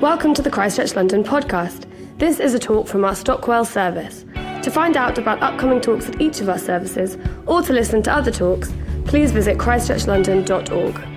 [0.00, 1.84] Welcome to the Christchurch London podcast.
[2.16, 4.24] This is a talk from our Stockwell service.
[4.62, 8.10] To find out about upcoming talks at each of our services or to listen to
[8.10, 8.72] other talks,
[9.04, 11.09] please visit christchurchlondon.org.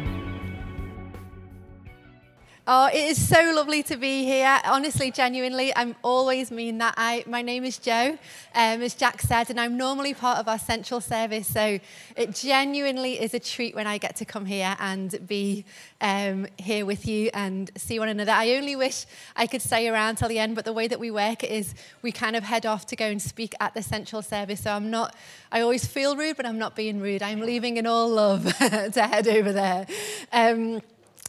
[2.75, 4.59] Oh, it is so lovely to be here.
[4.65, 6.95] Honestly, genuinely, I'm always mean that.
[6.97, 8.17] I, my name is Jo,
[8.55, 11.45] um, as Jack said, and I'm normally part of our central service.
[11.45, 11.77] So
[12.17, 15.65] it genuinely is a treat when I get to come here and be
[16.01, 18.31] um, here with you and see one another.
[18.31, 21.11] I only wish I could stay around till the end, but the way that we
[21.11, 24.61] work is we kind of head off to go and speak at the central service.
[24.61, 25.15] So I'm not,
[25.51, 27.21] I always feel rude, but I'm not being rude.
[27.21, 29.85] I'm leaving in all love to head over there.
[30.31, 30.81] Um,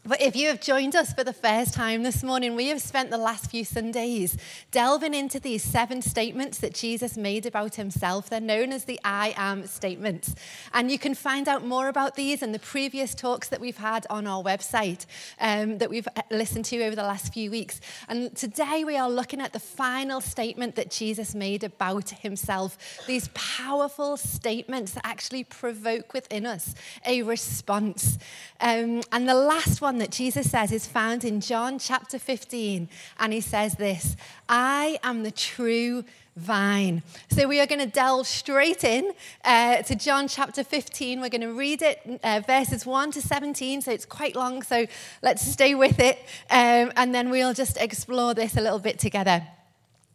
[0.07, 3.09] but if you have joined us for the first time this morning, we have spent
[3.09, 4.37] the last few Sundays
[4.71, 8.29] delving into these seven statements that Jesus made about himself.
[8.29, 10.35] They're known as the I am statements.
[10.75, 14.07] And you can find out more about these in the previous talks that we've had
[14.11, 15.07] on our website
[15.41, 17.81] um, that we've listened to over the last few weeks.
[18.07, 22.77] And today we are looking at the final statement that Jesus made about himself.
[23.07, 26.75] These powerful statements actually provoke within us
[27.07, 28.19] a response.
[28.61, 32.89] Um, and the last one that Jesus says is found in John chapter 15.
[33.19, 34.17] And he says this
[34.49, 36.05] I am the true
[36.37, 37.03] vine.
[37.31, 39.13] So we are going to delve straight in
[39.45, 41.21] uh, to John chapter 15.
[41.21, 43.83] We're going to read it, uh, verses 1 to 17.
[43.83, 44.63] So it's quite long.
[44.63, 44.87] So
[45.23, 46.19] let's stay with it.
[46.51, 49.47] Um, and then we'll just explore this a little bit together.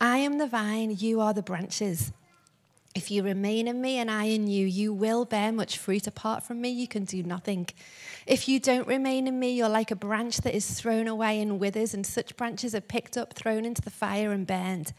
[0.00, 2.12] I am the vine, you are the branches.
[2.94, 6.06] If you remain in me and I in you, you will bear much fruit.
[6.06, 7.66] Apart from me, you can do nothing.
[8.24, 11.58] If you don't remain in me, you're like a branch that is thrown away and
[11.58, 14.92] withers, and such branches are picked up, thrown into the fire, and burned.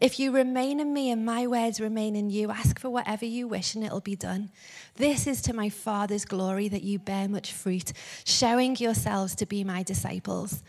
[0.00, 3.48] If you remain in me and my words remain in you, ask for whatever you
[3.48, 4.50] wish, and it'll be done.
[4.94, 7.92] This is to my Father's glory that you bear much fruit,
[8.24, 10.62] showing yourselves to be my disciples.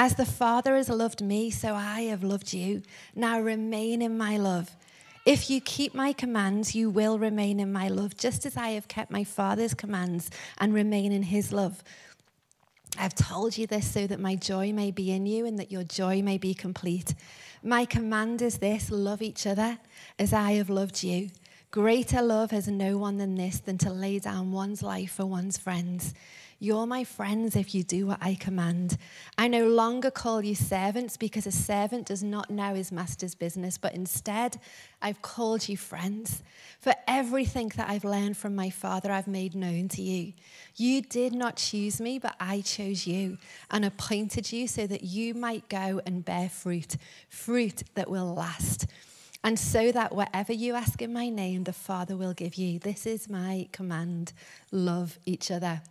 [0.00, 2.82] As the Father has loved me, so I have loved you.
[3.16, 4.70] Now remain in my love.
[5.26, 8.86] If you keep my commands, you will remain in my love, just as I have
[8.86, 11.82] kept my Father's commands and remain in his love.
[12.96, 15.82] I've told you this so that my joy may be in you and that your
[15.82, 17.16] joy may be complete.
[17.64, 19.78] My command is this love each other
[20.16, 21.30] as I have loved you.
[21.72, 25.58] Greater love has no one than this, than to lay down one's life for one's
[25.58, 26.14] friends.
[26.60, 28.98] You're my friends if you do what I command.
[29.36, 33.78] I no longer call you servants because a servant does not know his master's business,
[33.78, 34.58] but instead
[35.00, 36.42] I've called you friends.
[36.80, 40.32] For everything that I've learned from my Father, I've made known to you.
[40.74, 43.38] You did not choose me, but I chose you
[43.70, 46.96] and appointed you so that you might go and bear fruit,
[47.28, 48.86] fruit that will last.
[49.44, 52.80] And so that whatever you ask in my name, the Father will give you.
[52.80, 54.32] This is my command
[54.72, 55.82] love each other.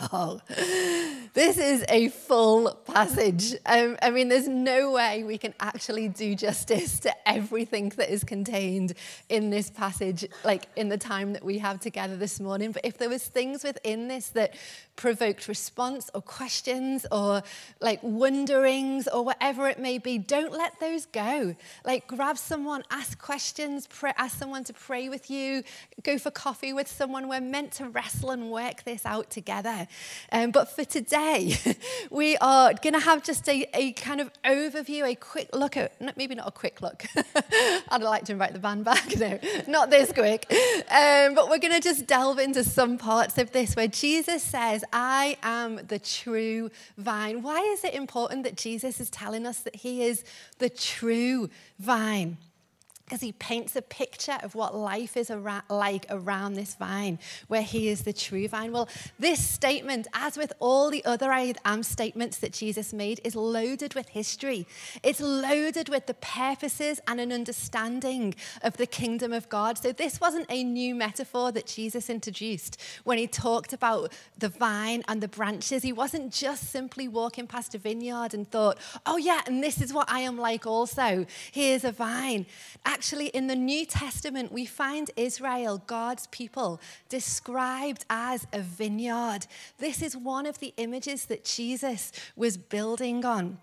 [0.00, 0.40] Oh,
[1.34, 3.54] this is a full passage.
[3.64, 8.24] Um, I mean, there's no way we can actually do justice to everything that is
[8.24, 8.94] contained
[9.28, 12.72] in this passage, like in the time that we have together this morning.
[12.72, 14.54] But if there was things within this that
[14.96, 17.42] provoked response or questions or
[17.80, 21.56] like wonderings or whatever it may be, don't let those go.
[21.84, 25.62] Like grab someone, ask questions, pray, ask someone to pray with you,
[26.02, 27.28] go for coffee with someone.
[27.28, 29.86] We're meant to wrestle and work this out together.
[30.30, 31.56] Um, but for today,
[32.10, 35.92] we are going to have just a, a kind of overview, a quick look at,
[36.16, 37.04] maybe not a quick look.
[37.88, 39.04] I'd like to invite the band back.
[39.24, 39.38] No,
[39.68, 40.44] not this quick.
[40.50, 44.83] Um, but we're going to just delve into some parts of this where Jesus says,
[44.92, 47.42] I am the true vine.
[47.42, 50.24] Why is it important that Jesus is telling us that he is
[50.58, 52.36] the true vine?
[53.04, 57.18] Because he paints a picture of what life is around, like around this vine,
[57.48, 58.72] where he is the true vine.
[58.72, 63.36] Well, this statement, as with all the other I am statements that Jesus made, is
[63.36, 64.66] loaded with history.
[65.02, 69.76] It's loaded with the purposes and an understanding of the kingdom of God.
[69.76, 75.04] So, this wasn't a new metaphor that Jesus introduced when he talked about the vine
[75.08, 75.82] and the branches.
[75.82, 79.92] He wasn't just simply walking past a vineyard and thought, oh, yeah, and this is
[79.92, 81.26] what I am like also.
[81.52, 82.46] Here's a vine
[82.94, 89.48] actually, in the New Testament, we find Israel, God's people, described as a vineyard.
[89.78, 93.58] This is one of the images that Jesus was building on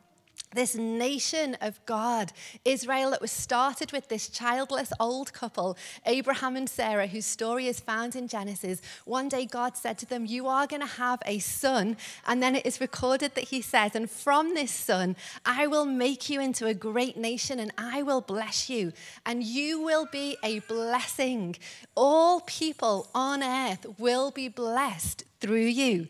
[0.54, 2.32] this nation of God,
[2.66, 7.80] Israel, that was started with this childless old couple, Abraham and Sarah, whose story is
[7.80, 8.82] found in Genesis.
[9.06, 11.98] One day God said to them, You are going to have a son.
[12.28, 15.16] And then it is recorded that he says, And from this son,
[15.46, 18.92] I will make you into a great nation and I will bless you,
[19.26, 21.56] and you will be a blessing.
[21.96, 26.08] All people on earth will be blessed through you.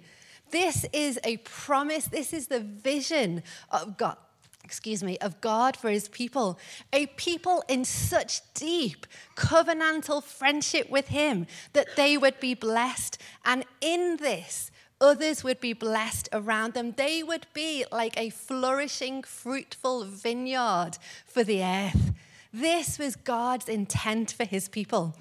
[0.49, 2.05] This is a promise.
[2.05, 4.17] This is the vision of God
[4.63, 6.57] excuse me, of God for his people,
[6.93, 9.05] a people in such deep
[9.35, 13.17] covenantal friendship with him that they would be blessed.
[13.43, 16.93] And in this, others would be blessed around them.
[16.95, 20.91] They would be like a flourishing, fruitful vineyard
[21.25, 22.13] for the earth.
[22.53, 25.15] This was God's intent for his people.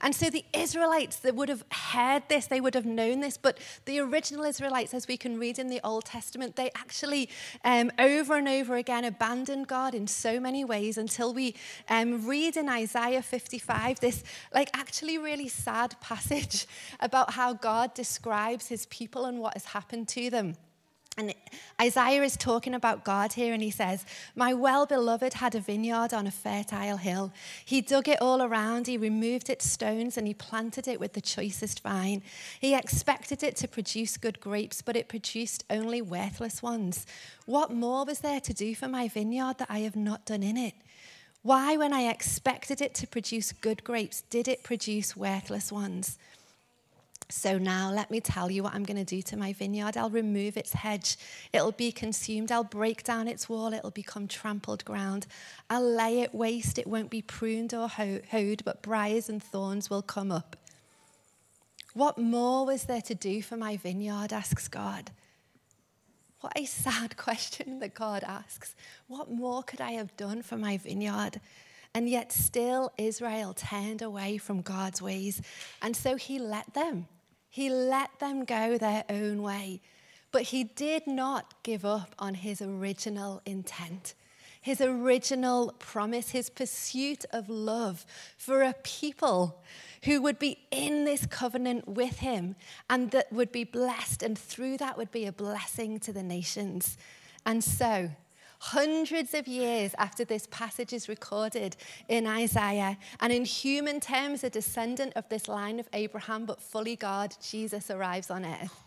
[0.00, 3.58] And so the Israelites, that would have heard this, they would have known this, but
[3.84, 7.28] the original Israelites, as we can read in the Old Testament, they actually
[7.64, 11.54] um, over and over again abandoned God in so many ways until we
[11.88, 14.24] um, read in Isaiah 55 this,
[14.54, 16.66] like, actually really sad passage
[17.00, 20.56] about how God describes his people and what has happened to them.
[21.18, 21.34] And
[21.80, 26.14] Isaiah is talking about God here, and he says, My well beloved had a vineyard
[26.14, 27.32] on a fertile hill.
[27.64, 31.20] He dug it all around, he removed its stones, and he planted it with the
[31.20, 32.22] choicest vine.
[32.60, 37.04] He expected it to produce good grapes, but it produced only worthless ones.
[37.44, 40.56] What more was there to do for my vineyard that I have not done in
[40.56, 40.74] it?
[41.42, 46.16] Why, when I expected it to produce good grapes, did it produce worthless ones?
[47.32, 49.96] So now let me tell you what I'm going to do to my vineyard.
[49.96, 51.16] I'll remove its hedge.
[51.50, 52.52] It'll be consumed.
[52.52, 53.72] I'll break down its wall.
[53.72, 55.26] It'll become trampled ground.
[55.70, 56.78] I'll lay it waste.
[56.78, 60.56] It won't be pruned or hoed, but briars and thorns will come up.
[61.94, 64.34] What more was there to do for my vineyard?
[64.34, 65.10] asks God.
[66.42, 68.76] What a sad question that God asks.
[69.08, 71.40] What more could I have done for my vineyard?
[71.94, 75.40] And yet, still, Israel turned away from God's ways.
[75.80, 77.06] And so he let them.
[77.52, 79.82] He let them go their own way,
[80.30, 84.14] but he did not give up on his original intent,
[84.62, 88.06] his original promise, his pursuit of love
[88.38, 89.62] for a people
[90.04, 92.56] who would be in this covenant with him
[92.88, 96.96] and that would be blessed, and through that would be a blessing to the nations.
[97.44, 98.08] And so,
[98.62, 101.76] hundreds of years after this passage is recorded
[102.08, 106.94] in Isaiah, and in human terms, a descendant of this line of Abraham, but fully
[106.94, 108.84] God, Jesus arrives on earth.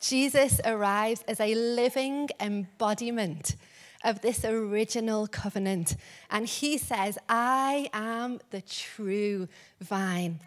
[0.00, 3.56] Jesus arrives as a living embodiment
[4.04, 5.96] of this original covenant.
[6.30, 9.48] And he says, I am the true
[9.82, 10.40] vine.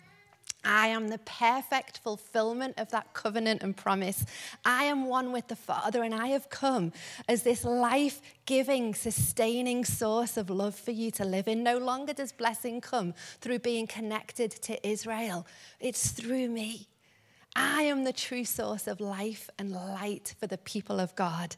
[0.67, 4.25] I am the perfect fulfillment of that covenant and promise.
[4.65, 6.91] I am one with the Father, and I have come
[7.29, 11.63] as this life giving, sustaining source of love for you to live in.
[11.63, 15.47] No longer does blessing come through being connected to Israel,
[15.79, 16.87] it's through me.
[17.55, 21.55] I am the true source of life and light for the people of God.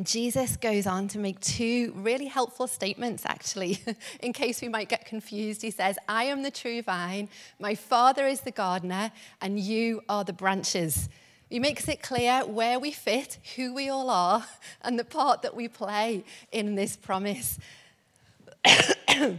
[0.00, 3.78] Jesus goes on to make two really helpful statements, actually,
[4.20, 5.60] in case we might get confused.
[5.60, 7.28] He says, I am the true vine,
[7.60, 9.12] my Father is the gardener,
[9.42, 11.10] and you are the branches.
[11.50, 14.46] He makes it clear where we fit, who we all are,
[14.82, 17.58] and the part that we play in this promise.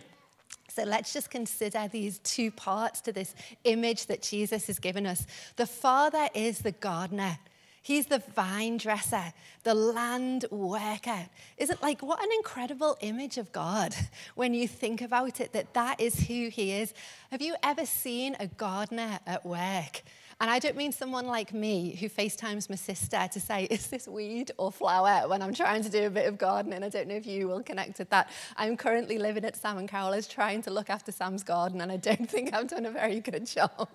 [0.75, 5.27] So let's just consider these two parts to this image that Jesus has given us.
[5.55, 7.37] The Father is the gardener.
[7.83, 11.27] He's the vine dresser, the land worker.
[11.57, 13.93] Isn't like what an incredible image of God
[14.35, 16.93] when you think about it that that is who he is.
[17.29, 20.01] Have you ever seen a gardener at work?
[20.39, 24.07] And I don't mean someone like me who FaceTimes my sister to say, is this
[24.07, 26.83] weed or flower when I'm trying to do a bit of gardening.
[26.83, 28.29] I don't know if you will connect with that.
[28.57, 31.97] I'm currently living at Sam and Carola's trying to look after Sam's garden, and I
[31.97, 33.89] don't think I've done a very good job.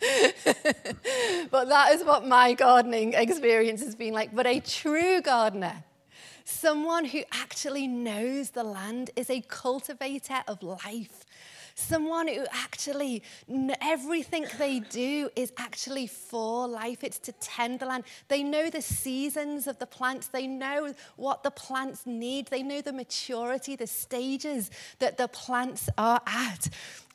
[1.50, 4.34] but that is what my gardening experience has been like.
[4.34, 5.84] But a true gardener,
[6.44, 11.23] someone who actually knows the land, is a cultivator of life
[11.74, 13.22] someone who actually,
[13.80, 17.02] everything they do is actually for life.
[17.02, 18.04] It's to tend the land.
[18.28, 22.80] They know the seasons of the plants, they know what the plants need, they know
[22.80, 26.68] the maturity, the stages that the plants are at.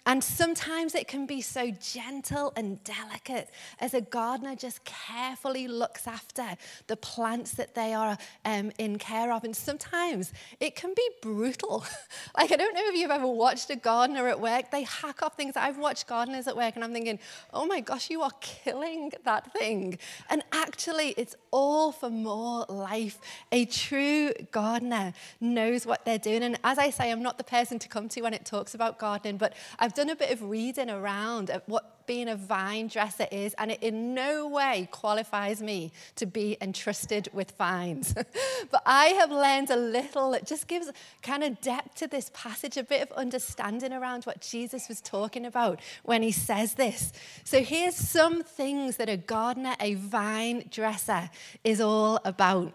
[0.10, 6.08] And sometimes it can be so gentle and delicate as a gardener just carefully looks
[6.08, 9.44] after the plants that they are um, in care of.
[9.44, 11.86] And sometimes it can be brutal.
[12.36, 15.38] like, I don't know if you've ever watched a gardener at work, they hack off
[15.38, 15.56] things.
[15.56, 17.20] I've watched gardeners at work and I'm thinking,
[17.54, 20.00] oh my gosh, you are killing that thing.
[20.32, 23.20] And actually, it's all for more life.
[23.52, 26.42] A true gardener knows what they're doing.
[26.42, 28.98] And as I say, I'm not the person to come to when it talks about
[28.98, 33.54] gardening, but I've done a bit of reading around what being a vine dresser is,
[33.58, 38.14] and it in no way qualifies me to be entrusted with vines.
[38.72, 40.90] but I have learned a little, it just gives
[41.22, 45.46] kind of depth to this passage, a bit of understanding around what Jesus was talking
[45.46, 47.12] about when he says this.
[47.44, 51.30] So here's some things that a gardener, a vine dresser,
[51.66, 52.72] is all about.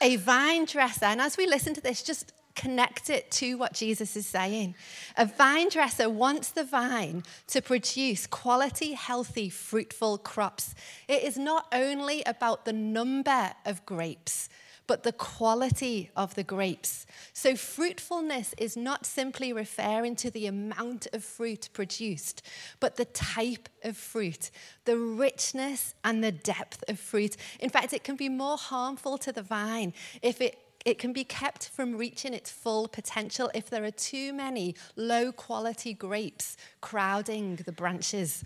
[0.00, 4.16] A vine dresser, and as we listen to this, just connect it to what Jesus
[4.16, 4.74] is saying.
[5.16, 10.74] A vine dresser wants the vine to produce quality, healthy, fruitful crops.
[11.08, 14.48] It is not only about the number of grapes,
[14.86, 17.06] but the quality of the grapes.
[17.32, 22.42] So, fruitfulness is not simply referring to the amount of fruit produced,
[22.80, 24.50] but the type of fruit,
[24.84, 27.36] the richness and the depth of fruit.
[27.60, 31.24] In fact, it can be more harmful to the vine if it it can be
[31.24, 37.56] kept from reaching its full potential if there are too many low quality grapes crowding
[37.56, 38.44] the branches.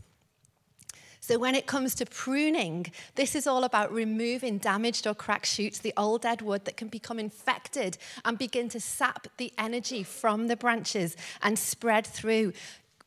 [1.20, 5.78] So, when it comes to pruning, this is all about removing damaged or cracked shoots,
[5.78, 10.46] the old dead wood that can become infected and begin to sap the energy from
[10.46, 12.54] the branches and spread through.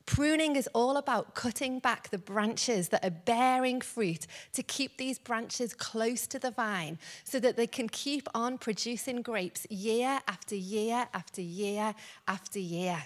[0.05, 5.19] Pruning is all about cutting back the branches that are bearing fruit to keep these
[5.19, 10.55] branches close to the vine so that they can keep on producing grapes year after
[10.55, 11.93] year after year
[12.27, 13.03] after year.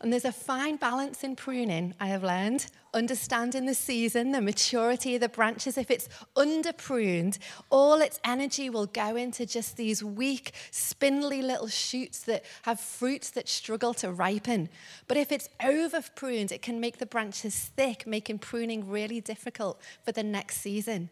[0.00, 2.66] And there's a fine balance in pruning, I have learned.
[2.94, 5.76] Understanding the season, the maturity of the branches.
[5.76, 7.38] If it's under pruned,
[7.68, 13.30] all its energy will go into just these weak, spindly little shoots that have fruits
[13.30, 14.68] that struggle to ripen.
[15.08, 19.80] But if it's over pruned, it can make the branches thick, making pruning really difficult
[20.04, 21.10] for the next season.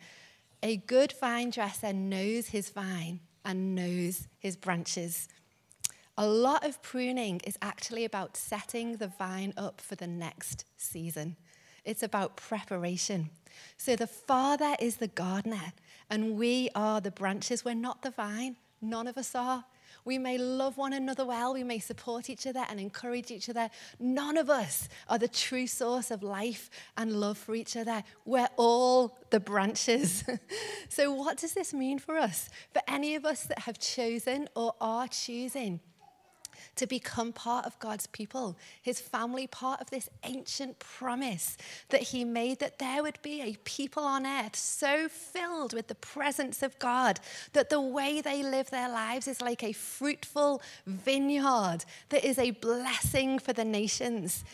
[0.63, 5.29] A good vine dresser knows his vine and knows his branches.
[6.19, 11.37] A lot of pruning is actually about setting the vine up for the next season.
[11.85, 13.29] It's about preparation.
[13.77, 15.75] So the Father is the gardener,
[16.09, 17.67] and we are the branches.
[17.67, 18.57] We're not the vine.
[18.81, 19.67] None of us are.
[20.07, 23.69] We may love one another well, we may support each other and encourage each other.
[23.99, 28.05] None of us are the true source of life and love for each other.
[28.25, 30.25] We're all the branches.
[30.89, 32.49] so, what does this mean for us?
[32.73, 35.81] For any of us that have chosen or are choosing
[36.77, 41.57] to become part of God's people, his family, part of this ancient promise
[41.89, 45.95] that he made that there would be a people on earth so filled with the
[45.95, 47.21] presence of God
[47.53, 52.53] that the way they live their lives is like a fruitful vineyard that is a
[52.53, 54.45] blessing for the nations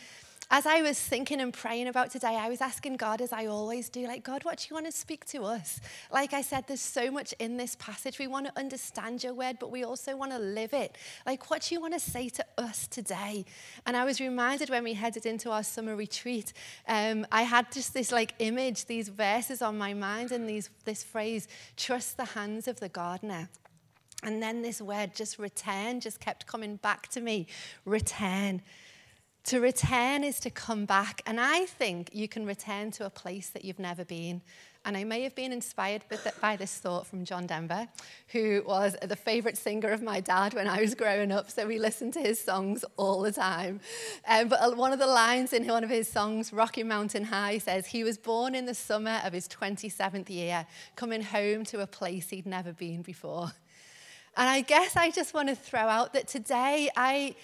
[0.51, 3.89] as I was thinking and praying about today, I was asking God, as I always
[3.89, 5.79] do, like, God, what do you want to speak to us?
[6.11, 8.19] Like I said, there's so much in this passage.
[8.19, 10.97] We want to understand your word, but we also want to live it.
[11.25, 13.45] Like, what do you want to say to us today?
[13.85, 16.53] And I was reminded when we headed into our summer retreat,
[16.87, 21.03] um, I had just this like image, these verses on my mind, and these, this
[21.03, 21.47] phrase,
[21.77, 23.49] trust the hands of the gardener.
[24.23, 27.47] And then this word, just return, just kept coming back to me.
[27.85, 28.61] Return.
[29.45, 31.21] To return is to come back.
[31.25, 34.41] And I think you can return to a place that you've never been.
[34.85, 36.03] And I may have been inspired
[36.41, 37.87] by this thought from John Denver,
[38.29, 41.49] who was the favorite singer of my dad when I was growing up.
[41.49, 43.81] So we listened to his songs all the time.
[44.27, 47.87] Um, but one of the lines in one of his songs, Rocky Mountain High, says,
[47.87, 52.29] He was born in the summer of his 27th year, coming home to a place
[52.29, 53.51] he'd never been before.
[54.35, 57.35] And I guess I just want to throw out that today I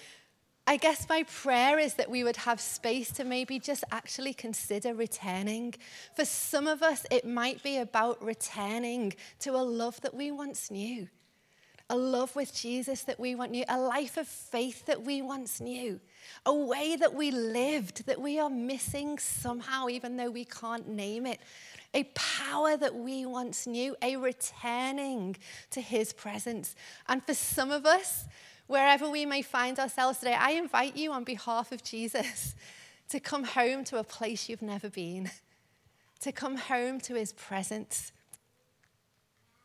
[0.66, 4.94] I guess my prayer is that we would have space to maybe just actually consider
[4.94, 5.74] returning.
[6.14, 10.70] For some of us, it might be about returning to a love that we once
[10.70, 11.08] knew,
[11.88, 15.60] a love with Jesus that we once knew, a life of faith that we once
[15.60, 15.98] knew,
[16.46, 21.26] a way that we lived that we are missing somehow, even though we can't name
[21.26, 21.40] it.
[21.94, 25.36] A power that we once knew, a returning
[25.70, 26.76] to his presence.
[27.08, 28.26] And for some of us,
[28.70, 32.54] wherever we may find ourselves today, I invite you on behalf of Jesus
[33.08, 35.28] to come home to a place you've never been,
[36.20, 38.12] to come home to his presence.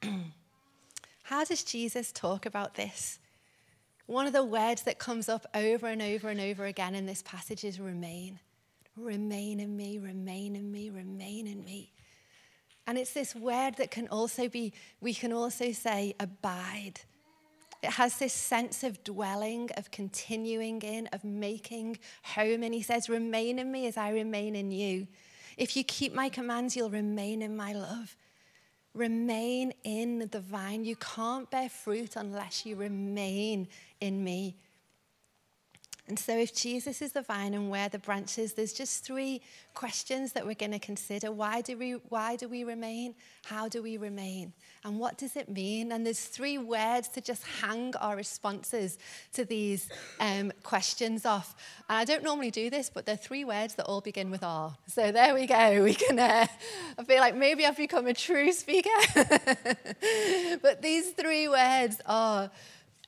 [1.23, 3.19] How does Jesus talk about this?
[4.07, 7.21] One of the words that comes up over and over and over again in this
[7.21, 8.39] passage is remain.
[8.97, 11.91] Remain in me, remain in me, remain in me.
[12.87, 17.01] And it's this word that can also be, we can also say, abide.
[17.85, 22.63] It has this sense of dwelling, of continuing in, of making home.
[22.63, 25.05] And he says, Remain in me as I remain in you.
[25.55, 28.17] If you keep my commands, you'll remain in my love.
[28.95, 30.83] Remain in the vine.
[30.83, 33.67] You can't bear fruit unless you remain
[34.01, 34.55] in me.
[36.07, 39.41] And so, if Jesus is the vine and we're the branches, there's just three
[39.73, 41.31] questions that we're going to consider.
[41.31, 43.15] Why do we, why do we remain?
[43.43, 44.53] How do we remain?
[44.83, 45.91] And what does it mean?
[45.91, 48.99] And there's three words to just hang our responses
[49.33, 51.55] to these um, questions off.
[51.89, 54.43] And I don't normally do this, but there are three words that all begin with
[54.43, 54.75] R.
[54.87, 55.83] So there we go.
[55.83, 56.19] We can.
[56.19, 56.45] Uh,
[56.99, 58.89] I feel like maybe I've become a true speaker.
[60.61, 62.51] but these three words are.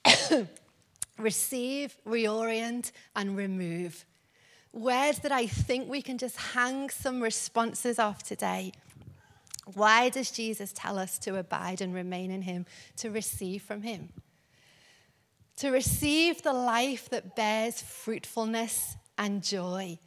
[1.17, 4.05] receive, reorient, and remove.
[4.74, 8.71] Words that I think we can just hang some responses off today.
[9.74, 12.65] Why does Jesus tell us to abide and remain in Him,
[12.97, 14.09] to receive from Him?
[15.57, 19.97] To receive the life that bears fruitfulness and joy.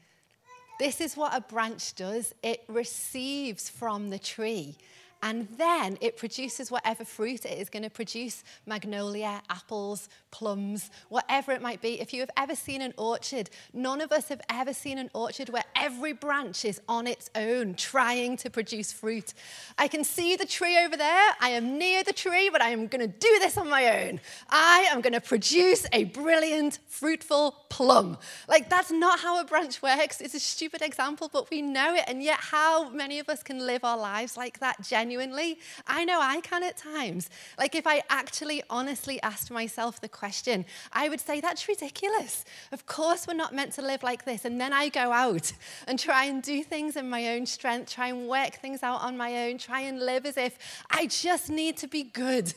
[0.79, 4.79] This is what a branch does it receives from the tree
[5.23, 11.53] and then it produces whatever fruit it is going to produce magnolia, apples, plums, whatever
[11.53, 12.01] it might be.
[12.01, 15.51] If you have ever seen an orchard, none of us have ever seen an orchard
[15.51, 19.35] where every branch is on its own trying to produce fruit.
[19.77, 21.35] I can see the tree over there.
[21.39, 24.21] I am near the tree, but I am going to do this on my own.
[24.49, 28.17] I am going to produce a brilliant, fruitful plum.
[28.49, 30.23] Like, that's not how a branch works.
[30.23, 32.05] It's a stupid example, but we know it.
[32.09, 35.10] And yet, how many of us can live our lives like that genuinely?
[35.11, 35.59] Genuinely.
[35.89, 37.31] I know I can at times.
[37.59, 42.45] Like if I actually honestly asked myself the question, I would say, that's ridiculous.
[42.71, 44.45] Of course, we're not meant to live like this.
[44.45, 45.53] And then I go out
[45.89, 49.17] and try and do things in my own strength, try and work things out on
[49.17, 50.57] my own, try and live as if
[50.91, 52.55] I just need to be good.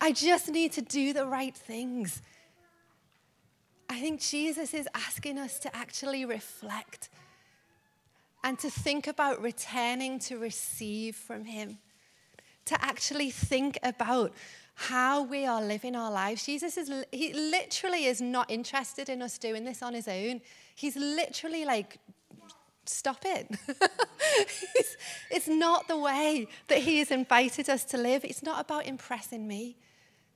[0.00, 2.22] I just need to do the right things.
[3.88, 7.08] I think Jesus is asking us to actually reflect
[8.44, 11.78] and to think about returning to receive from Him
[12.66, 14.32] to actually think about
[14.74, 16.44] how we are living our lives.
[16.44, 20.42] Jesus is he literally is not interested in us doing this on his own.
[20.74, 21.98] He's literally like
[22.84, 23.48] stop it.
[24.38, 24.96] it's,
[25.30, 28.24] it's not the way that he has invited us to live.
[28.24, 29.76] It's not about impressing me.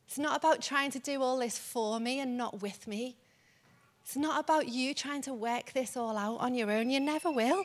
[0.07, 3.17] It's not about trying to do all this for me and not with me.
[4.03, 6.91] It's not about you trying to work this all out on your own.
[6.91, 7.65] You never will.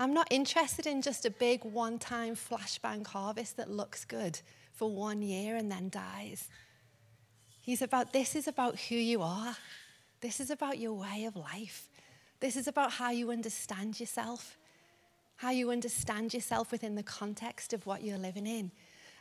[0.00, 4.40] I'm not interested in just a big one time flashbang harvest that looks good
[4.72, 6.48] for one year and then dies.
[7.60, 9.56] He's about, this is about who you are.
[10.20, 11.88] This is about your way of life.
[12.38, 14.56] This is about how you understand yourself,
[15.36, 18.70] how you understand yourself within the context of what you're living in.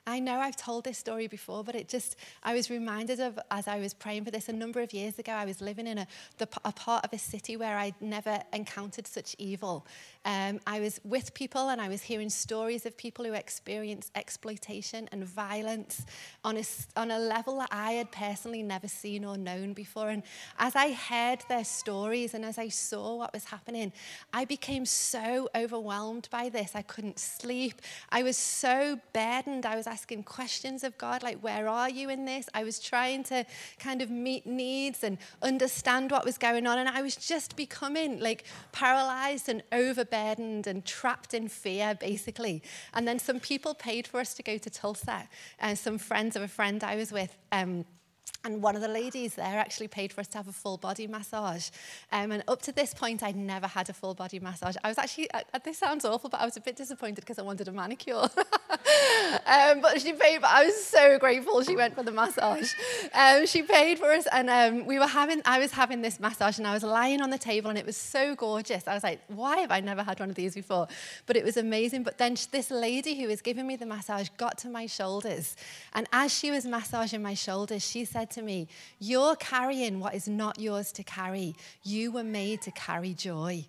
[0.07, 3.67] I know I've told this story before, but it just, I was reminded of as
[3.67, 5.33] I was praying for this a number of years ago.
[5.33, 9.05] I was living in a, the, a part of a city where I'd never encountered
[9.05, 9.85] such evil.
[10.23, 15.09] Um, I was with people and I was hearing stories of people who experienced exploitation
[15.11, 16.05] and violence
[16.45, 16.63] on a,
[16.95, 20.09] on a level that I had personally never seen or known before.
[20.09, 20.23] And
[20.57, 23.91] as I heard their stories and as I saw what was happening,
[24.31, 26.71] I became so overwhelmed by this.
[26.75, 27.81] I couldn't sleep.
[28.09, 29.65] I was so burdened.
[29.65, 32.47] I was asking questions of God, like, where are you in this?
[32.53, 33.43] I was trying to
[33.79, 36.77] kind of meet needs and understand what was going on.
[36.77, 42.61] And I was just becoming like paralyzed and overburdened and trapped in fear, basically.
[42.93, 46.43] And then some people paid for us to go to Tulsa, and some friends of
[46.43, 47.35] a friend I was with.
[47.51, 47.85] Um,
[48.43, 51.05] and one of the ladies there actually paid for us to have a full body
[51.05, 51.69] massage.
[52.11, 54.75] Um, and up to this point, I'd never had a full body massage.
[54.83, 57.39] I was actually, uh, uh this sounds awful, but I was a bit disappointed because
[57.39, 58.15] I wanted a manicure.
[59.45, 62.71] um, but she paid, but I was so grateful she went for the massage.
[63.13, 66.57] Um, she paid for us, and um, we were having, I was having this massage,
[66.57, 68.87] and I was lying on the table, and it was so gorgeous.
[68.87, 70.87] I was like, why have I never had one of these before?
[71.25, 72.03] But it was amazing.
[72.03, 75.55] But then this lady who was giving me the massage got to my shoulders.
[75.93, 78.67] And as she was massaging my shoulders, she said to me,
[78.99, 81.55] You're carrying what is not yours to carry.
[81.83, 83.65] You were made to carry joy.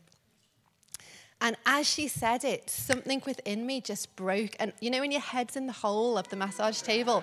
[1.40, 4.56] And as she said it, something within me just broke.
[4.58, 7.22] And you know, when your head's in the hole of the massage table,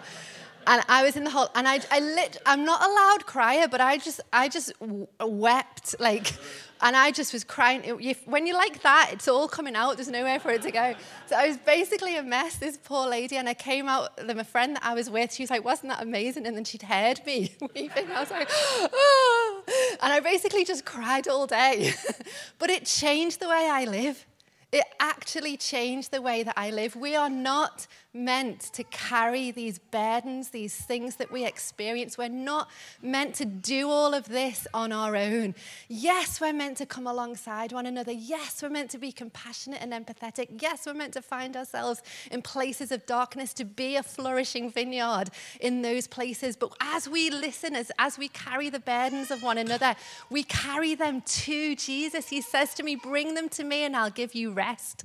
[0.68, 3.68] and I was in the hall, and I, I lit, I'm not a loud crier,
[3.68, 4.74] but I just, I just
[5.20, 6.34] wept like
[6.82, 7.82] And I just was crying.
[8.26, 9.96] When you're like that, it's all coming out.
[9.96, 10.94] There's nowhere for it to go.
[11.28, 13.38] So I was basically a mess, this poor lady.
[13.38, 16.04] And I came out, my friend that I was with, she was like, wasn't that
[16.04, 16.46] amazing?
[16.46, 18.12] And then she'd heard me weeping.
[18.12, 19.64] I was like, oh.
[20.02, 21.94] And I basically just cried all day.
[22.60, 24.26] but it changed the way I live.
[24.72, 26.96] It actually changed the way that I live.
[26.98, 32.18] We are not meant to carry these burdens, these things that we experience.
[32.18, 32.70] We're not
[33.02, 35.54] meant to do all of this on our own.
[35.90, 38.14] Yes, we're meant to come alongside one another.
[38.14, 40.62] Yes, we're meant to be compassionate and empathetic.
[40.62, 42.02] Yes, we're meant to find ourselves
[42.32, 46.56] in places of darkness to be a flourishing vineyard in those places.
[46.56, 49.96] But as we listen, as, as we carry the burdens of one another,
[50.30, 52.30] we carry them to Jesus.
[52.30, 55.04] He says to me, Bring them to me and I'll give you rest.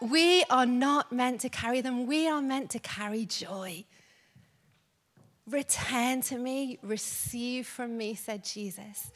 [0.00, 3.84] We are not meant to carry them, we are meant to carry joy.
[5.48, 9.10] Return to me, receive from me, said Jesus.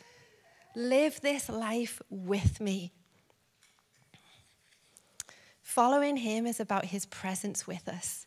[0.74, 2.92] Live this life with me.
[5.62, 8.26] Following him is about his presence with us.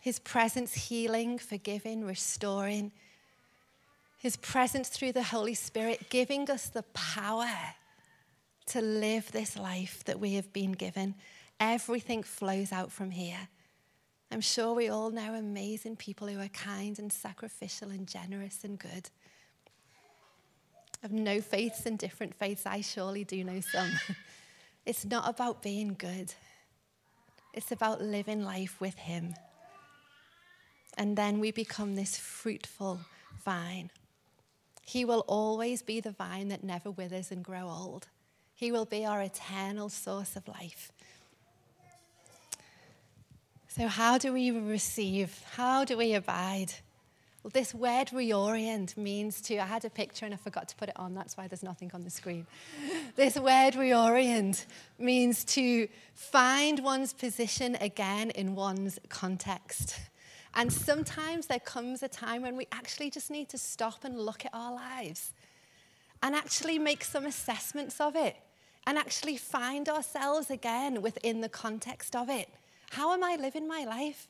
[0.00, 2.92] His presence healing, forgiving, restoring.
[4.18, 7.48] His presence through the Holy Spirit giving us the power
[8.66, 11.14] to live this life that we have been given.
[11.60, 13.48] Everything flows out from here.
[14.30, 18.78] I'm sure we all know amazing people who are kind and sacrificial and generous and
[18.78, 19.08] good.
[21.02, 23.92] Of no faiths and different faiths, I surely do know some.
[24.86, 26.34] it's not about being good,
[27.54, 29.34] it's about living life with Him.
[30.98, 33.00] And then we become this fruitful
[33.44, 33.90] vine.
[34.82, 38.08] He will always be the vine that never withers and grow old.
[38.56, 40.90] He will be our eternal source of life.
[43.68, 45.44] So, how do we receive?
[45.52, 46.72] How do we abide?
[47.42, 50.88] Well, this word reorient means to, I had a picture and I forgot to put
[50.88, 52.46] it on, that's why there's nothing on the screen.
[53.16, 54.64] this word reorient
[54.98, 60.00] means to find one's position again in one's context.
[60.54, 64.46] And sometimes there comes a time when we actually just need to stop and look
[64.46, 65.34] at our lives
[66.22, 68.36] and actually make some assessments of it
[68.86, 72.48] and actually find ourselves again within the context of it.
[72.90, 74.28] How am I living my life?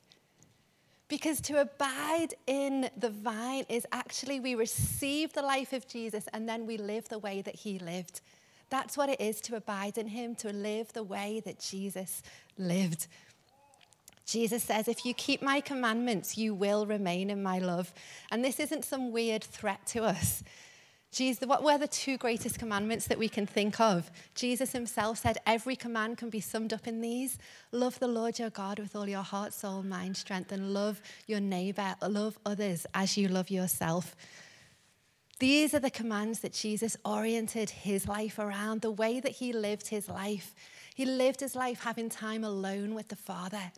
[1.09, 6.49] Because to abide in the vine is actually we receive the life of Jesus and
[6.49, 8.23] then we live the way that he lived.
[8.71, 12.23] That's what it is to abide in him, to live the way that Jesus
[12.59, 13.07] lived.
[14.27, 17.95] Jesus says, If you keep my commandments, you will remain in my love.
[18.33, 20.43] And this isn't some weird threat to us.
[21.17, 24.11] Jesus, what were the two greatest commandments that we can think of?
[24.35, 27.39] Jesus himself said every command can be summed up in these
[27.73, 31.41] love the Lord your God with all your heart, soul, mind, strength, and love your
[31.41, 34.15] neighbor, love others as you love yourself.
[35.39, 39.89] These are the commands that Jesus oriented his life around, the way that he lived
[39.89, 40.55] his life.
[40.95, 43.73] He lived his life having time alone with the Father.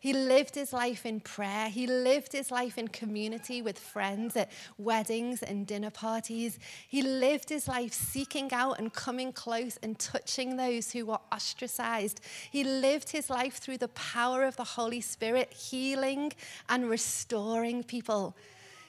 [0.00, 1.68] He lived his life in prayer.
[1.68, 6.58] He lived his life in community with friends at weddings and dinner parties.
[6.88, 12.22] He lived his life seeking out and coming close and touching those who were ostracized.
[12.50, 16.32] He lived his life through the power of the Holy Spirit, healing
[16.70, 18.34] and restoring people.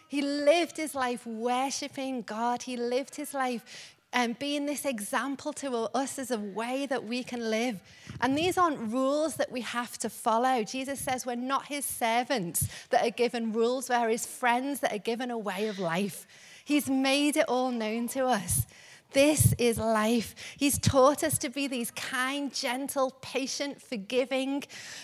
[0.08, 2.64] He lived his life worshiping God.
[2.64, 7.24] He lived his life um, being this example to us as a way that we
[7.24, 7.82] can live.
[8.20, 10.64] And these aren't rules that we have to follow.
[10.64, 15.00] Jesus says we're not his servants that are given rules, we're his friends that are
[15.00, 16.28] given a way of life.
[16.66, 18.66] He's made it all known to us.
[19.14, 20.36] This is life.
[20.58, 24.64] He's taught us to be these kind, gentle, patient, forgiving,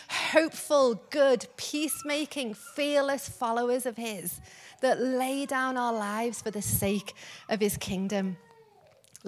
[0.10, 4.40] hopeful, good, peacemaking, fearless followers of His
[4.80, 7.16] that lay down our lives for the sake
[7.50, 8.38] of His kingdom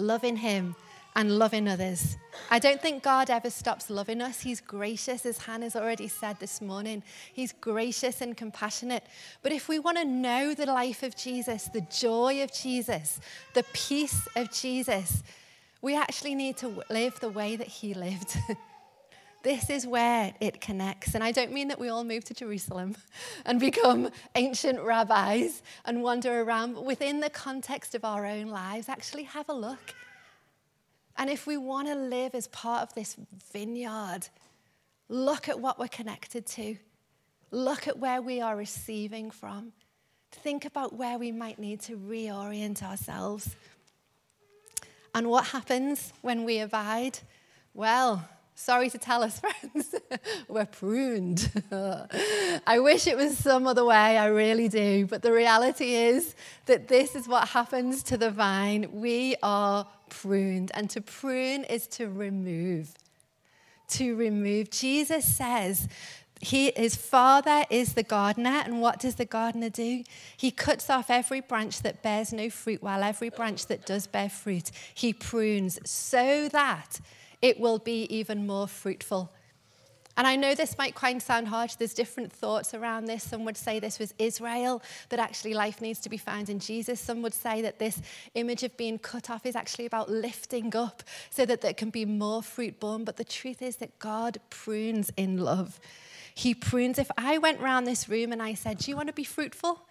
[0.00, 0.74] loving Him
[1.16, 2.16] and loving others.
[2.50, 4.40] I don't think God ever stops loving us.
[4.40, 7.02] He's gracious, as Hannah's already said this morning.
[7.32, 9.04] He's gracious and compassionate.
[9.42, 13.20] But if we want to know the life of Jesus, the joy of Jesus,
[13.54, 15.22] the peace of Jesus,
[15.82, 18.36] we actually need to live the way that He lived.
[19.42, 21.14] This is where it connects.
[21.14, 22.96] And I don't mean that we all move to Jerusalem
[23.46, 28.88] and become ancient rabbis and wander around, but within the context of our own lives,
[28.88, 29.94] actually have a look.
[31.16, 33.16] And if we want to live as part of this
[33.52, 34.28] vineyard,
[35.08, 36.76] look at what we're connected to,
[37.50, 39.72] look at where we are receiving from.
[40.32, 43.56] Think about where we might need to reorient ourselves.
[45.14, 47.18] And what happens when we abide?
[47.74, 48.28] Well,
[48.60, 49.94] Sorry to tell us, friends,
[50.46, 51.50] we're pruned.
[51.72, 55.06] I wish it was some other way, I really do.
[55.06, 56.34] But the reality is
[56.66, 58.86] that this is what happens to the vine.
[58.92, 60.72] We are pruned.
[60.74, 62.92] And to prune is to remove.
[63.92, 64.68] To remove.
[64.68, 65.88] Jesus says
[66.42, 70.04] he, his father is the gardener, and what does the gardener do?
[70.36, 74.28] He cuts off every branch that bears no fruit, while every branch that does bear
[74.28, 77.00] fruit, he prunes so that
[77.42, 79.32] it will be even more fruitful.
[80.16, 81.76] And I know this might quite sound harsh.
[81.76, 83.22] There's different thoughts around this.
[83.22, 87.00] Some would say this was Israel, that actually life needs to be found in Jesus.
[87.00, 88.02] Some would say that this
[88.34, 92.04] image of being cut off is actually about lifting up so that there can be
[92.04, 93.04] more fruit born.
[93.04, 95.80] But the truth is that God prunes in love.
[96.34, 96.98] He prunes.
[96.98, 99.86] If I went around this room and I said, Do you want to be fruitful?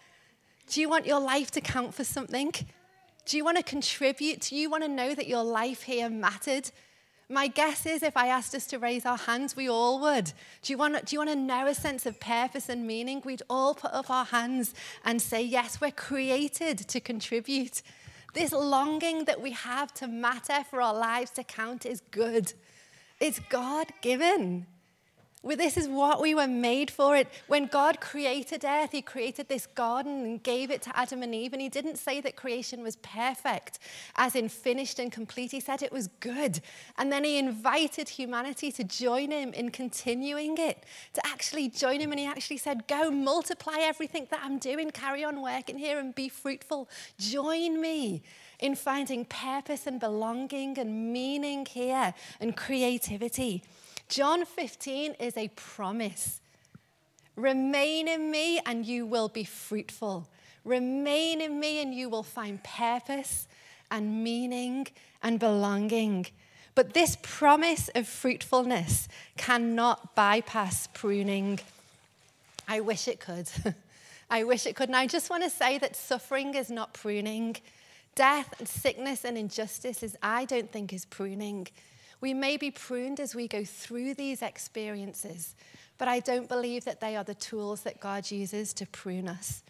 [0.68, 2.52] Do you want your life to count for something?
[3.26, 4.42] Do you want to contribute?
[4.42, 6.70] Do you want to know that your life here mattered?
[7.32, 10.34] My guess is if I asked us to raise our hands, we all would.
[10.64, 13.22] Do you, want, do you want to know a sense of purpose and meaning?
[13.24, 14.74] We'd all put up our hands
[15.06, 17.84] and say, Yes, we're created to contribute.
[18.34, 22.54] This longing that we have to matter for our lives to count is good.
[23.20, 24.66] It's God given.
[25.42, 27.16] This is what we were made for.
[27.16, 31.34] It when God created earth, He created this garden and gave it to Adam and
[31.34, 31.54] Eve.
[31.54, 33.80] And He didn't say that creation was perfect,
[34.18, 35.52] as in finished and complete.
[35.52, 36.60] He said it was good.
[36.98, 42.12] And then He invited humanity to join Him in continuing it, to actually join Him.
[42.12, 44.92] And He actually said, "Go multiply everything that I'm doing.
[44.92, 46.90] Carry on working here and be fruitful.
[47.18, 48.24] Join me."
[48.60, 53.64] In finding purpose and belonging and meaning here and creativity.
[54.10, 56.42] John 15 is a promise.
[57.36, 60.28] Remain in me and you will be fruitful.
[60.66, 63.48] Remain in me and you will find purpose
[63.92, 64.88] and meaning
[65.22, 66.26] and belonging.
[66.74, 71.60] But this promise of fruitfulness cannot bypass pruning.
[72.68, 73.50] I wish it could.
[74.30, 74.90] I wish it could.
[74.90, 77.58] And I just want to say that suffering is not pruning.
[78.16, 81.68] Death and sickness and injustice is, I don't think, is pruning.
[82.22, 85.56] We may be pruned as we go through these experiences,
[85.98, 89.64] but I don't believe that they are the tools that God uses to prune us.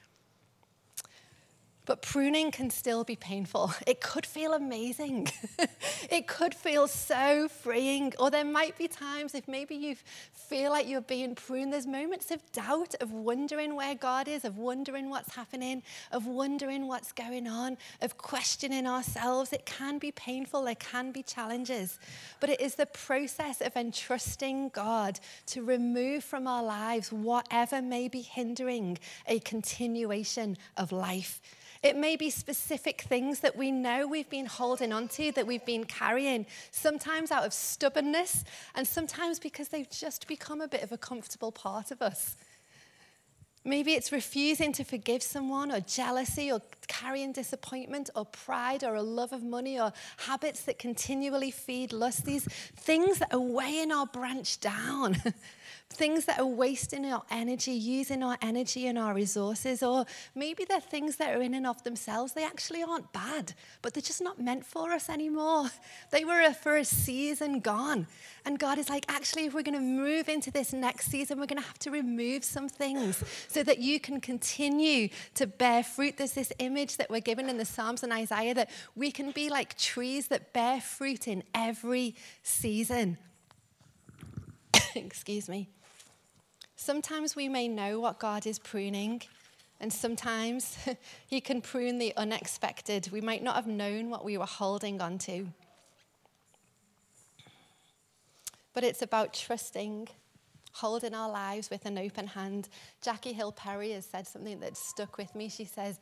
[1.89, 3.73] But pruning can still be painful.
[3.87, 5.29] It could feel amazing.
[6.11, 8.13] it could feel so freeing.
[8.19, 9.95] Or there might be times if maybe you
[10.31, 14.59] feel like you're being pruned, there's moments of doubt, of wondering where God is, of
[14.59, 19.51] wondering what's happening, of wondering what's going on, of questioning ourselves.
[19.51, 21.97] It can be painful, there can be challenges.
[22.39, 28.07] But it is the process of entrusting God to remove from our lives whatever may
[28.07, 31.41] be hindering a continuation of life.
[31.81, 35.85] It may be specific things that we know we've been holding onto, that we've been
[35.85, 38.43] carrying, sometimes out of stubbornness,
[38.75, 42.35] and sometimes because they've just become a bit of a comfortable part of us.
[43.63, 49.03] Maybe it's refusing to forgive someone, or jealousy, or carrying disappointment, or pride, or a
[49.03, 52.25] love of money, or habits that continually feed lust.
[52.25, 55.21] These things that are weighing our branch down.
[55.89, 60.79] things that are wasting our energy, using our energy and our resources, or maybe they're
[60.79, 62.33] things that are in and of themselves.
[62.33, 65.69] They actually aren't bad, but they're just not meant for us anymore.
[66.11, 68.07] They were for a season gone.
[68.45, 71.45] And God is like, actually, if we're going to move into this next season, we're
[71.45, 76.17] going to have to remove some things so that you can continue to bear fruit.
[76.17, 79.49] There's this image that we're given in the Psalms and Isaiah that we can be
[79.49, 83.17] like trees that bear fruit in every season.
[84.95, 85.69] Excuse me.
[86.81, 89.21] Sometimes we may know what God is pruning,
[89.81, 90.77] and sometimes
[91.27, 93.09] He can prune the unexpected.
[93.11, 95.49] We might not have known what we were holding on to.
[98.73, 100.07] But it's about trusting,
[100.71, 102.69] holding our lives with an open hand.
[103.01, 105.49] Jackie Hill Perry has said something that stuck with me.
[105.49, 105.99] She says,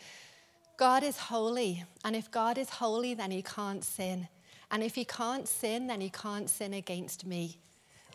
[0.77, 4.27] God is holy, and if God is holy, then He can't sin.
[4.69, 7.57] And if He can't sin, then He can't sin against me.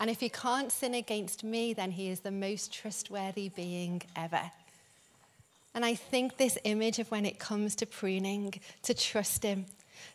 [0.01, 4.51] And if he can't sin against me, then he is the most trustworthy being ever.
[5.75, 9.67] And I think this image of when it comes to pruning, to trust him,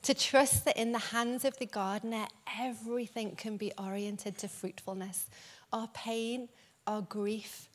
[0.04, 2.28] to trust that in the hands of the gardener,
[2.60, 5.28] everything can be oriented to fruitfulness.
[5.74, 6.50] Our pain,
[6.86, 7.70] our grief,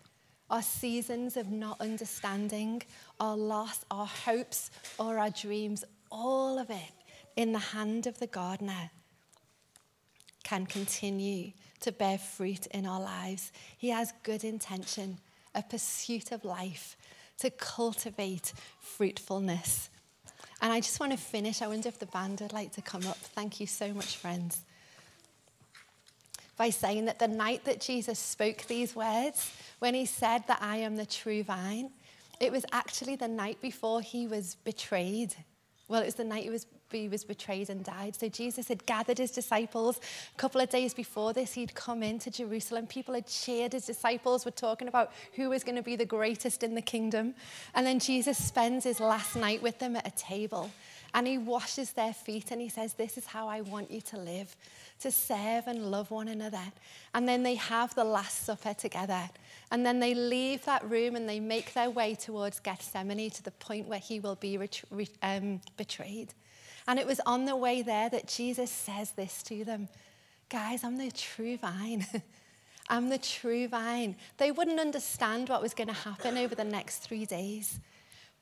[0.51, 2.83] our seasons of not understanding,
[3.19, 6.93] our loss, our hopes, or our dreams, all of it
[7.37, 8.91] in the hand of the gardener
[10.45, 13.53] can continue to bear fruit in our lives.
[13.77, 15.19] He has good intention,
[15.55, 16.97] a pursuit of life
[17.39, 19.91] to cultivate fruitfulness.
[20.61, 21.61] And I just want to finish.
[21.61, 23.17] I wonder if the band would like to come up.
[23.17, 24.61] Thank you so much, friends.
[26.57, 30.77] By saying that the night that Jesus spoke these words, when he said that I
[30.77, 31.91] am the true vine,
[32.39, 35.35] it was actually the night before he was betrayed.
[35.89, 36.67] Well, it was the night he was
[36.99, 38.15] he was betrayed and died.
[38.15, 40.01] So Jesus had gathered his disciples.
[40.35, 42.87] A couple of days before this, he'd come into Jerusalem.
[42.87, 43.73] People had cheered.
[43.73, 47.35] His disciples were talking about who was going to be the greatest in the kingdom.
[47.75, 50.71] And then Jesus spends his last night with them at a table.
[51.15, 54.19] And he washes their feet and he says, This is how I want you to
[54.19, 54.57] live,
[55.01, 56.63] to serve and love one another.
[57.15, 59.29] And then they have the Last Supper together.
[59.71, 63.51] And then they leave that room and they make their way towards Gethsemane to the
[63.51, 64.59] point where he will be
[65.23, 66.33] um, betrayed.
[66.87, 69.89] And it was on the way there that Jesus says this to them
[70.49, 72.07] Guys, I'm the true vine.
[72.89, 74.17] I'm the true vine.
[74.37, 77.81] They wouldn't understand what was going to happen over the next three days.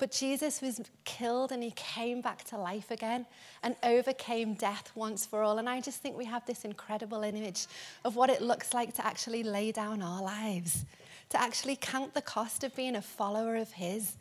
[0.00, 3.26] But Jesus was killed and he came back to life again
[3.62, 5.58] and overcame death once for all.
[5.58, 7.66] And I just think we have this incredible image
[8.04, 10.86] of what it looks like to actually lay down our lives,
[11.28, 14.16] to actually count the cost of being a follower of his,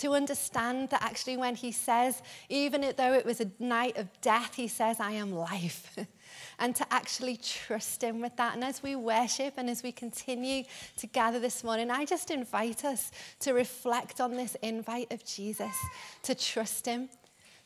[0.00, 4.54] to understand that actually when he says, even though it was a night of death,
[4.54, 5.96] he says, I am life.
[6.58, 8.54] and to actually trust Him with that.
[8.54, 10.64] And as we worship and as we continue
[10.98, 13.10] to gather this morning, I just invite us
[13.40, 15.74] to reflect on this invite of Jesus,
[16.22, 17.08] to trust Him,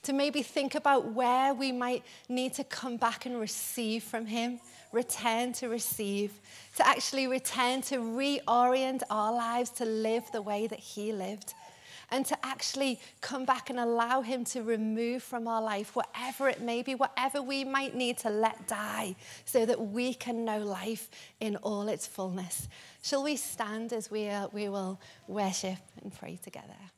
[0.05, 4.61] to maybe think about where we might need to come back and receive from Him,
[4.92, 6.40] return to receive,
[6.77, 11.55] to actually return to reorient our lives to live the way that He lived
[12.14, 16.61] and to actually come back and allow Him to remove from our life whatever it
[16.61, 21.11] may be, whatever we might need to let die, so that we can know life
[21.40, 22.68] in all its fullness.
[23.03, 26.93] Shall we stand as we, uh, we will worship and pray together?